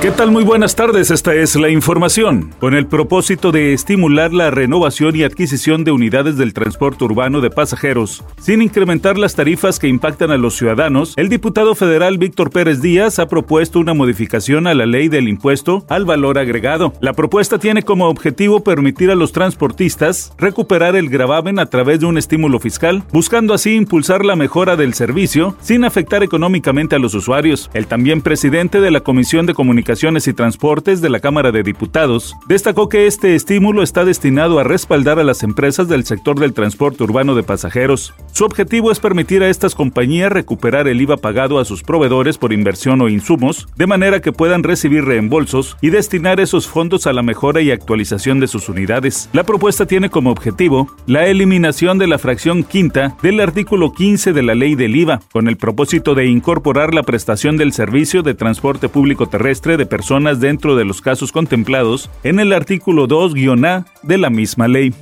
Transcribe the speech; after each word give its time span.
¿Qué 0.00 0.12
tal? 0.12 0.30
Muy 0.30 0.44
buenas 0.44 0.76
tardes, 0.76 1.10
esta 1.10 1.34
es 1.34 1.56
la 1.56 1.70
información. 1.70 2.54
Con 2.60 2.74
el 2.74 2.86
propósito 2.86 3.50
de 3.50 3.72
estimular 3.72 4.32
la 4.32 4.52
renovación 4.52 5.16
y 5.16 5.24
adquisición 5.24 5.82
de 5.82 5.90
unidades 5.90 6.36
del 6.36 6.54
transporte 6.54 7.02
urbano 7.02 7.40
de 7.40 7.50
pasajeros, 7.50 8.22
sin 8.38 8.62
incrementar 8.62 9.18
las 9.18 9.34
tarifas 9.34 9.80
que 9.80 9.88
impactan 9.88 10.30
a 10.30 10.36
los 10.36 10.54
ciudadanos, 10.54 11.14
el 11.16 11.28
diputado 11.28 11.74
federal 11.74 12.16
Víctor 12.16 12.50
Pérez 12.50 12.80
Díaz 12.80 13.18
ha 13.18 13.26
propuesto 13.26 13.80
una 13.80 13.92
modificación 13.92 14.68
a 14.68 14.74
la 14.74 14.86
ley 14.86 15.08
del 15.08 15.28
impuesto 15.28 15.84
al 15.88 16.04
valor 16.04 16.38
agregado. 16.38 16.92
La 17.00 17.12
propuesta 17.12 17.58
tiene 17.58 17.82
como 17.82 18.06
objetivo 18.06 18.62
permitir 18.62 19.10
a 19.10 19.16
los 19.16 19.32
transportistas 19.32 20.32
recuperar 20.38 20.94
el 20.94 21.08
gravamen 21.08 21.58
a 21.58 21.66
través 21.66 21.98
de 21.98 22.06
un 22.06 22.18
estímulo 22.18 22.60
fiscal, 22.60 23.02
buscando 23.12 23.52
así 23.52 23.74
impulsar 23.74 24.24
la 24.24 24.36
mejora 24.36 24.76
del 24.76 24.94
servicio 24.94 25.56
sin 25.60 25.84
afectar 25.84 26.22
económicamente 26.22 26.94
a 26.94 27.00
los 27.00 27.14
usuarios. 27.14 27.68
El 27.74 27.88
también 27.88 28.22
presidente 28.22 28.80
de 28.80 28.92
la 28.92 29.00
Comisión 29.00 29.44
de 29.46 29.54
Comunicación 29.54 29.87
y 29.88 30.34
Transportes 30.34 31.00
de 31.00 31.08
la 31.08 31.18
Cámara 31.18 31.50
de 31.50 31.62
Diputados, 31.62 32.36
destacó 32.46 32.90
que 32.90 33.06
este 33.06 33.34
estímulo 33.34 33.82
está 33.82 34.04
destinado 34.04 34.58
a 34.58 34.62
respaldar 34.62 35.18
a 35.18 35.24
las 35.24 35.42
empresas 35.42 35.88
del 35.88 36.04
sector 36.04 36.38
del 36.38 36.52
transporte 36.52 37.04
urbano 37.04 37.34
de 37.34 37.42
pasajeros. 37.42 38.12
Su 38.32 38.44
objetivo 38.44 38.92
es 38.92 39.00
permitir 39.00 39.42
a 39.42 39.48
estas 39.48 39.74
compañías 39.74 40.30
recuperar 40.30 40.88
el 40.88 41.00
IVA 41.00 41.16
pagado 41.16 41.58
a 41.58 41.64
sus 41.64 41.82
proveedores 41.82 42.36
por 42.36 42.52
inversión 42.52 43.00
o 43.00 43.08
insumos, 43.08 43.66
de 43.76 43.86
manera 43.86 44.20
que 44.20 44.30
puedan 44.30 44.62
recibir 44.62 45.06
reembolsos 45.06 45.78
y 45.80 45.88
destinar 45.88 46.38
esos 46.38 46.68
fondos 46.68 47.06
a 47.06 47.14
la 47.14 47.22
mejora 47.22 47.62
y 47.62 47.70
actualización 47.70 48.40
de 48.40 48.48
sus 48.48 48.68
unidades. 48.68 49.30
La 49.32 49.44
propuesta 49.44 49.86
tiene 49.86 50.10
como 50.10 50.30
objetivo 50.30 50.94
la 51.06 51.28
eliminación 51.28 51.96
de 51.96 52.08
la 52.08 52.18
fracción 52.18 52.62
quinta 52.62 53.16
del 53.22 53.40
artículo 53.40 53.94
15 53.94 54.34
de 54.34 54.42
la 54.42 54.54
ley 54.54 54.74
del 54.74 54.96
IVA, 54.96 55.22
con 55.32 55.48
el 55.48 55.56
propósito 55.56 56.14
de 56.14 56.26
incorporar 56.26 56.92
la 56.92 57.04
prestación 57.04 57.56
del 57.56 57.72
servicio 57.72 58.22
de 58.22 58.34
transporte 58.34 58.90
público 58.90 59.28
terrestre 59.28 59.77
de 59.78 59.86
personas 59.86 60.40
dentro 60.40 60.76
de 60.76 60.84
los 60.84 61.00
casos 61.00 61.32
contemplados 61.32 62.10
en 62.22 62.40
el 62.40 62.52
artículo 62.52 63.08
2-A 63.08 63.86
de 64.02 64.18
la 64.18 64.28
misma 64.28 64.68
ley. 64.68 64.92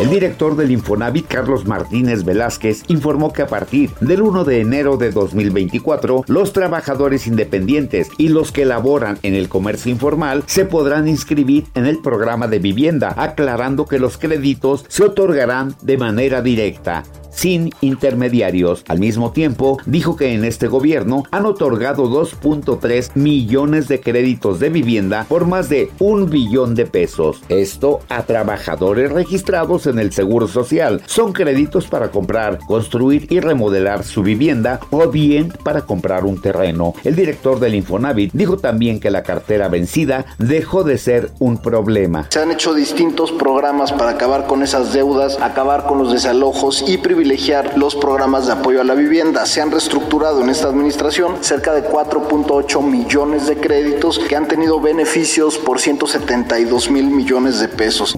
El 0.00 0.08
director 0.08 0.56
del 0.56 0.70
Infonavit, 0.70 1.26
Carlos 1.26 1.66
Martínez 1.66 2.24
Velázquez, 2.24 2.82
informó 2.88 3.30
que 3.32 3.42
a 3.42 3.46
partir 3.46 3.90
del 4.00 4.22
1 4.22 4.44
de 4.44 4.60
enero 4.60 4.96
de 4.96 5.10
2024, 5.10 6.24
los 6.28 6.54
trabajadores 6.54 7.26
independientes 7.26 8.08
y 8.16 8.28
los 8.28 8.52
que 8.52 8.64
laboran 8.64 9.18
en 9.22 9.34
el 9.34 9.50
comercio 9.50 9.92
informal 9.92 10.44
se 10.46 10.64
podrán 10.64 11.08
inscribir 11.08 11.66
en 11.74 11.84
el 11.84 11.98
programa 11.98 12.48
de 12.48 12.58
vivienda, 12.58 13.14
aclarando 13.18 13.84
que 13.84 13.98
los 13.98 14.16
créditos 14.16 14.86
se 14.88 15.04
otorgarán 15.04 15.74
de 15.82 15.98
manera 15.98 16.40
directa 16.40 17.02
sin 17.32 17.70
intermediarios. 17.80 18.84
Al 18.88 18.98
mismo 18.98 19.32
tiempo, 19.32 19.78
dijo 19.86 20.16
que 20.16 20.34
en 20.34 20.44
este 20.44 20.68
gobierno 20.68 21.24
han 21.30 21.46
otorgado 21.46 22.08
2.3 22.08 23.10
millones 23.14 23.88
de 23.88 24.00
créditos 24.00 24.60
de 24.60 24.70
vivienda 24.70 25.26
por 25.28 25.46
más 25.46 25.68
de 25.68 25.90
un 25.98 26.28
billón 26.30 26.74
de 26.74 26.86
pesos. 26.86 27.42
Esto 27.48 28.00
a 28.08 28.22
trabajadores 28.22 29.10
registrados 29.12 29.86
en 29.86 29.98
el 29.98 30.12
Seguro 30.12 30.48
Social. 30.48 31.02
Son 31.06 31.32
créditos 31.32 31.86
para 31.86 32.10
comprar, 32.10 32.58
construir 32.66 33.26
y 33.30 33.40
remodelar 33.40 34.04
su 34.04 34.22
vivienda 34.22 34.80
o 34.90 35.08
bien 35.08 35.52
para 35.64 35.82
comprar 35.82 36.24
un 36.24 36.40
terreno. 36.40 36.94
El 37.04 37.16
director 37.16 37.58
del 37.60 37.74
Infonavit 37.74 38.32
dijo 38.32 38.58
también 38.58 39.00
que 39.00 39.10
la 39.10 39.22
cartera 39.22 39.68
vencida 39.68 40.26
dejó 40.38 40.84
de 40.84 40.98
ser 40.98 41.30
un 41.38 41.58
problema. 41.58 42.26
Se 42.30 42.40
han 42.40 42.50
hecho 42.50 42.74
distintos 42.74 43.32
programas 43.32 43.92
para 43.92 44.10
acabar 44.10 44.46
con 44.46 44.62
esas 44.62 44.92
deudas, 44.92 45.38
acabar 45.40 45.86
con 45.86 45.98
los 45.98 46.12
desalojos 46.12 46.84
y 46.86 46.98
privilegiar 46.98 47.21
privilegiar 47.22 47.78
los 47.78 47.94
programas 47.94 48.46
de 48.48 48.52
apoyo 48.54 48.80
a 48.80 48.84
la 48.84 48.94
vivienda. 48.94 49.46
Se 49.46 49.60
han 49.60 49.70
reestructurado 49.70 50.42
en 50.42 50.50
esta 50.50 50.66
administración 50.66 51.36
cerca 51.40 51.72
de 51.72 51.84
4.8 51.84 52.82
millones 52.82 53.46
de 53.46 53.58
créditos 53.58 54.18
que 54.18 54.34
han 54.34 54.48
tenido 54.48 54.80
beneficios 54.80 55.56
por 55.56 55.80
172 55.80 56.90
mil 56.90 57.04
millones 57.04 57.60
de 57.60 57.68
pesos. 57.68 58.16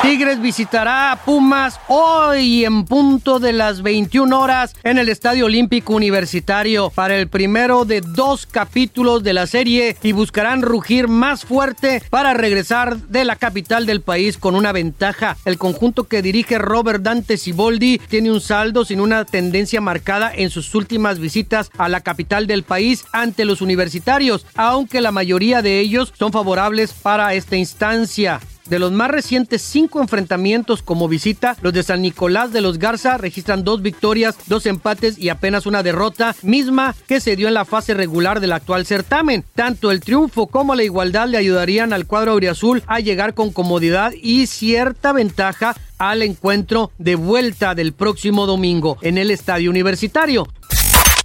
Tigres 0.00 0.40
visitará 0.40 1.12
a 1.12 1.16
Pumas 1.16 1.80
hoy 1.88 2.64
en 2.64 2.84
punto 2.84 3.40
de 3.40 3.52
las 3.52 3.82
21 3.82 4.38
horas 4.38 4.74
en 4.84 4.98
el 4.98 5.08
Estadio 5.08 5.46
Olímpico 5.46 5.94
Universitario 5.94 6.90
para 6.90 7.16
el 7.16 7.28
primero 7.28 7.84
de 7.84 8.00
dos 8.00 8.46
capítulos 8.46 9.22
de 9.22 9.32
la 9.32 9.46
serie 9.46 9.96
y 10.02 10.12
buscarán 10.12 10.62
rugir 10.62 11.08
más 11.08 11.44
fuerte 11.44 12.02
para 12.08 12.34
regresar 12.34 12.98
de 12.98 13.24
la 13.24 13.36
capital 13.36 13.84
del 13.84 14.00
país 14.00 14.38
con 14.38 14.54
una 14.54 14.72
ventaja. 14.72 15.36
El 15.44 15.58
conjunto 15.58 16.04
que 16.04 16.22
dirige 16.22 16.58
Robert 16.58 17.02
Dante 17.02 17.36
Siboldi 17.36 17.98
tiene 17.98 18.30
un 18.30 18.40
saldo 18.46 18.84
sin 18.84 19.00
una 19.00 19.24
tendencia 19.24 19.80
marcada 19.80 20.32
en 20.34 20.50
sus 20.50 20.74
últimas 20.74 21.18
visitas 21.18 21.70
a 21.76 21.88
la 21.88 22.00
capital 22.00 22.46
del 22.46 22.62
país 22.62 23.04
ante 23.12 23.44
los 23.44 23.60
universitarios, 23.60 24.46
aunque 24.54 25.00
la 25.00 25.10
mayoría 25.10 25.62
de 25.62 25.80
ellos 25.80 26.14
son 26.16 26.32
favorables 26.32 26.92
para 26.92 27.34
esta 27.34 27.56
instancia. 27.56 28.40
De 28.68 28.80
los 28.80 28.90
más 28.90 29.10
recientes 29.12 29.62
cinco 29.62 30.00
enfrentamientos 30.00 30.82
como 30.82 31.06
visita, 31.06 31.56
los 31.62 31.72
de 31.72 31.84
San 31.84 32.02
Nicolás 32.02 32.52
de 32.52 32.60
los 32.60 32.78
Garza 32.78 33.16
registran 33.16 33.62
dos 33.62 33.80
victorias, 33.80 34.36
dos 34.46 34.66
empates 34.66 35.18
y 35.18 35.28
apenas 35.28 35.66
una 35.66 35.84
derrota, 35.84 36.34
misma 36.42 36.96
que 37.06 37.20
se 37.20 37.36
dio 37.36 37.46
en 37.46 37.54
la 37.54 37.64
fase 37.64 37.94
regular 37.94 38.40
del 38.40 38.52
actual 38.52 38.84
certamen. 38.84 39.44
Tanto 39.54 39.92
el 39.92 40.00
triunfo 40.00 40.48
como 40.48 40.74
la 40.74 40.82
igualdad 40.82 41.28
le 41.28 41.38
ayudarían 41.38 41.92
al 41.92 42.06
cuadro 42.06 42.32
auriazul 42.32 42.82
a 42.88 42.98
llegar 42.98 43.34
con 43.34 43.52
comodidad 43.52 44.12
y 44.20 44.48
cierta 44.48 45.12
ventaja 45.12 45.76
al 45.98 46.22
encuentro 46.22 46.90
de 46.98 47.14
vuelta 47.14 47.74
del 47.74 47.92
próximo 47.92 48.46
domingo 48.46 48.98
en 49.02 49.18
el 49.18 49.30
estadio 49.30 49.70
universitario. 49.70 50.46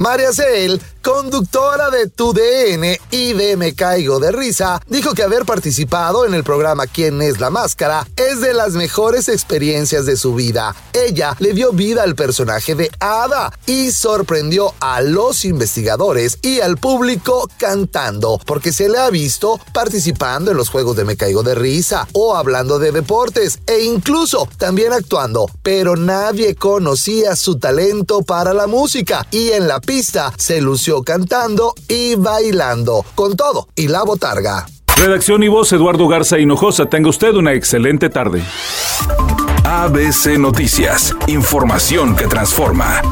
María 0.00 0.32
Cel, 0.32 0.80
conductora 1.02 1.90
de 1.90 2.08
Tu 2.08 2.32
DN 2.32 2.98
y 3.10 3.34
de 3.34 3.58
Me 3.58 3.74
Caigo 3.74 4.18
de 4.18 4.32
Risa, 4.32 4.80
dijo 4.86 5.12
que 5.12 5.22
haber 5.22 5.44
participado 5.44 6.24
en 6.24 6.32
el 6.32 6.42
programa 6.42 6.86
¿Quién 6.86 7.20
es 7.20 7.38
la 7.38 7.50
máscara? 7.50 8.08
es 8.16 8.40
de 8.40 8.54
las 8.54 8.72
mejores 8.72 9.28
experiencias 9.28 10.06
de 10.06 10.16
su 10.16 10.34
vida. 10.34 10.74
Ella 10.94 11.36
le 11.38 11.52
dio 11.52 11.72
vida 11.72 12.02
al 12.02 12.14
personaje 12.14 12.74
de 12.74 12.90
Ada 12.98 13.52
y 13.66 13.92
sorprendió 13.92 14.72
a 14.80 15.02
los 15.02 15.44
investigadores 15.44 16.38
y 16.40 16.60
al 16.60 16.78
público 16.78 17.46
cantando, 17.58 18.40
porque 18.46 18.72
se 18.72 18.88
le 18.88 18.96
ha 18.96 19.10
visto 19.10 19.60
participando 19.74 20.50
en 20.50 20.56
los 20.56 20.70
juegos 20.70 20.96
de 20.96 21.04
Me 21.04 21.18
Caigo 21.18 21.42
de 21.42 21.54
Risa 21.54 22.08
o 22.14 22.36
hablando 22.36 22.78
de 22.78 22.90
deportes 22.90 23.58
e 23.66 23.80
incluso 23.80 24.48
también 24.56 24.94
actuando, 24.94 25.50
pero 25.62 25.94
nadie 25.94 26.54
conocía 26.54 27.36
su 27.36 27.58
talento 27.58 28.22
para 28.22 28.54
la 28.54 28.66
música 28.66 29.26
y 29.30 29.50
en 29.50 29.68
la 29.68 29.78
pista 29.90 30.32
se 30.36 30.60
lució 30.60 31.02
cantando 31.02 31.74
y 31.88 32.14
bailando, 32.14 33.04
con 33.16 33.34
todo 33.36 33.66
y 33.74 33.88
la 33.88 34.04
botarga. 34.04 34.64
Redacción 34.96 35.42
y 35.42 35.48
voz 35.48 35.72
Eduardo 35.72 36.06
Garza 36.06 36.38
Hinojosa. 36.38 36.86
Tenga 36.86 37.08
usted 37.08 37.34
una 37.34 37.54
excelente 37.54 38.08
tarde. 38.08 38.40
ABC 39.64 40.38
Noticias. 40.38 41.12
Información 41.26 42.14
que 42.14 42.28
transforma. 42.28 43.02